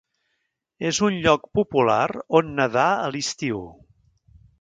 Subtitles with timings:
[0.91, 2.07] És un lloc popular
[2.39, 3.61] on nedar a l'estiu.